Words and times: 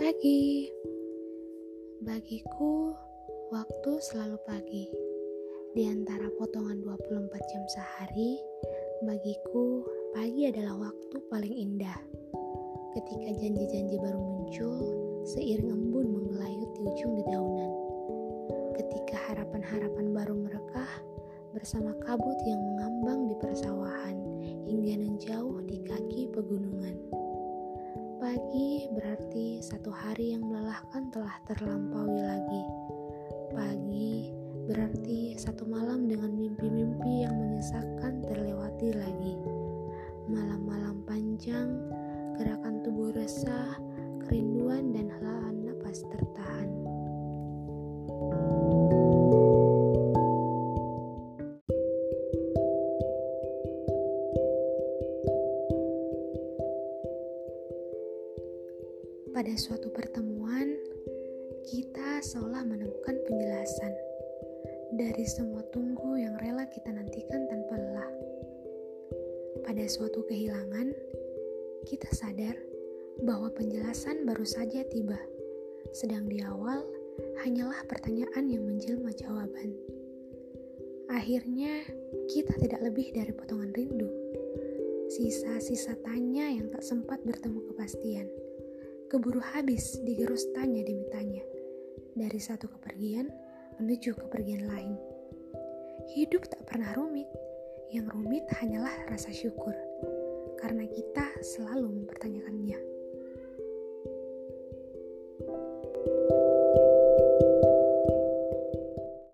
pagi. 0.00 0.72
Bagiku, 2.00 2.96
waktu 3.52 3.92
selalu 4.00 4.40
pagi. 4.48 4.88
Di 5.76 5.84
antara 5.84 6.32
potongan 6.40 6.80
24 6.80 7.28
jam 7.52 7.64
sehari, 7.68 8.40
bagiku 9.04 9.84
pagi 10.16 10.48
adalah 10.48 10.88
waktu 10.88 11.20
paling 11.28 11.52
indah. 11.52 12.00
Ketika 12.96 13.36
janji-janji 13.36 14.00
baru 14.00 14.16
muncul, 14.16 14.76
seiring 15.28 15.68
embun 15.68 16.08
menggelayut 16.08 16.70
di 16.72 16.80
ujung 16.88 17.12
dedaunan. 17.20 17.72
Ketika 18.80 19.28
harapan-harapan 19.28 20.06
baru 20.16 20.40
merekah 20.40 20.92
bersama 21.52 21.92
kabut 22.00 22.40
yang 22.48 22.64
mengambang 22.64 23.28
di 23.28 23.36
persawahan 23.44 24.16
hingga 24.64 25.04
menjauh 25.04 25.60
di 25.68 25.84
kaki 25.84 26.32
pegunungan. 26.32 27.23
Pagi 28.24 28.88
berarti 28.88 29.60
satu 29.60 29.92
hari 29.92 30.32
yang 30.32 30.48
melelahkan 30.48 31.12
telah 31.12 31.36
terlampaui 31.44 32.24
lagi. 32.24 32.64
Pagi 33.52 34.32
berarti 34.64 35.36
satu 35.36 35.68
malam 35.68 36.08
dengan 36.08 36.32
mimpi-mimpi 36.32 37.28
yang 37.28 37.36
menyesakkan 37.36 38.24
terlewati 38.24 38.96
lagi. 38.96 39.36
Malam-malam 40.32 41.04
panjang, 41.04 41.68
gerakan 42.40 42.80
tubuh 42.80 43.12
resah, 43.12 43.76
kerinduan 44.24 44.96
dan 44.96 45.12
helaan 45.20 45.60
napas 45.60 46.00
tertahan. 46.08 46.23
Pada 59.34 59.50
suatu 59.58 59.90
pertemuan, 59.90 60.78
kita 61.66 62.22
seolah 62.22 62.62
menemukan 62.62 63.18
penjelasan 63.26 63.90
dari 64.94 65.26
semua 65.26 65.58
tunggu 65.74 66.14
yang 66.14 66.38
rela 66.38 66.62
kita 66.70 66.94
nantikan 66.94 67.42
tanpa 67.50 67.74
lelah. 67.74 68.10
Pada 69.66 69.90
suatu 69.90 70.22
kehilangan, 70.30 70.94
kita 71.82 72.06
sadar 72.14 72.54
bahwa 73.26 73.50
penjelasan 73.50 74.22
baru 74.22 74.46
saja 74.46 74.86
tiba, 74.86 75.18
sedang 75.90 76.30
di 76.30 76.38
awal 76.38 76.86
hanyalah 77.42 77.82
pertanyaan 77.90 78.46
yang 78.46 78.62
menjelma 78.62 79.10
jawaban. 79.18 79.74
Akhirnya, 81.10 81.82
kita 82.30 82.54
tidak 82.62 82.86
lebih 82.86 83.10
dari 83.10 83.34
potongan 83.34 83.74
rindu, 83.74 84.14
sisa-sisa 85.10 85.98
tanya 86.06 86.54
yang 86.54 86.70
tak 86.70 86.86
sempat 86.86 87.18
bertemu 87.26 87.66
kepastian 87.74 88.30
keburu 89.14 89.38
habis 89.54 89.94
digerus 90.02 90.42
tanya 90.58 90.82
demi 90.82 91.06
tanya. 91.14 91.46
Dari 92.18 92.40
satu 92.42 92.66
kepergian 92.66 93.30
menuju 93.78 94.10
kepergian 94.10 94.66
lain. 94.66 94.98
Hidup 96.18 96.50
tak 96.50 96.66
pernah 96.66 96.90
rumit, 96.98 97.30
yang 97.94 98.10
rumit 98.10 98.42
hanyalah 98.58 98.90
rasa 99.06 99.30
syukur. 99.30 99.70
Karena 100.58 100.82
kita 100.90 101.30
selalu 101.46 102.02
mempertanyakannya. 102.02 102.53